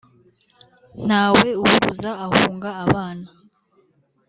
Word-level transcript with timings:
Ntawe 1.05 1.47
uhuruza 1.63 2.09
ahunga 2.25 2.69
abana 2.85 3.25